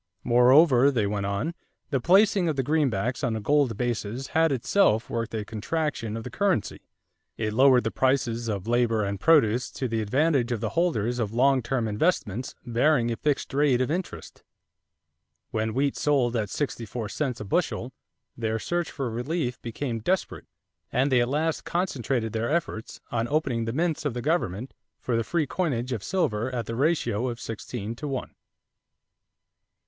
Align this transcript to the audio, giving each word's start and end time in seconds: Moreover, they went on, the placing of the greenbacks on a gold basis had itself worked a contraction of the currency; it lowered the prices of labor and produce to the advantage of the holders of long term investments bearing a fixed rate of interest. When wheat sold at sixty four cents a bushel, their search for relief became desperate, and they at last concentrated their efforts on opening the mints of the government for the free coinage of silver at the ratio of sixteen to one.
Moreover, 0.23 0.89
they 0.89 1.05
went 1.05 1.27
on, 1.27 1.53
the 1.91 1.99
placing 2.01 2.49
of 2.49 2.55
the 2.55 2.63
greenbacks 2.63 3.23
on 3.23 3.35
a 3.35 3.39
gold 3.39 3.77
basis 3.77 4.29
had 4.29 4.51
itself 4.51 5.11
worked 5.11 5.35
a 5.35 5.45
contraction 5.45 6.17
of 6.17 6.23
the 6.23 6.31
currency; 6.31 6.81
it 7.37 7.53
lowered 7.53 7.83
the 7.83 7.91
prices 7.91 8.47
of 8.47 8.65
labor 8.67 9.03
and 9.05 9.19
produce 9.19 9.69
to 9.73 9.87
the 9.87 10.01
advantage 10.01 10.51
of 10.51 10.59
the 10.59 10.69
holders 10.69 11.19
of 11.19 11.33
long 11.35 11.61
term 11.61 11.87
investments 11.87 12.55
bearing 12.65 13.11
a 13.11 13.15
fixed 13.15 13.53
rate 13.53 13.79
of 13.79 13.91
interest. 13.91 14.41
When 15.51 15.71
wheat 15.75 15.95
sold 15.95 16.35
at 16.35 16.49
sixty 16.49 16.87
four 16.87 17.07
cents 17.07 17.39
a 17.39 17.45
bushel, 17.45 17.91
their 18.35 18.57
search 18.57 18.89
for 18.89 19.07
relief 19.07 19.61
became 19.61 19.99
desperate, 19.99 20.47
and 20.91 21.11
they 21.11 21.21
at 21.21 21.29
last 21.29 21.63
concentrated 21.63 22.33
their 22.33 22.49
efforts 22.49 22.99
on 23.11 23.27
opening 23.27 23.65
the 23.65 23.71
mints 23.71 24.03
of 24.03 24.15
the 24.15 24.23
government 24.23 24.73
for 24.97 25.15
the 25.15 25.23
free 25.23 25.45
coinage 25.45 25.91
of 25.91 26.03
silver 26.03 26.49
at 26.55 26.65
the 26.65 26.75
ratio 26.75 27.27
of 27.27 27.39
sixteen 27.39 27.93
to 27.97 28.07
one. 28.07 28.33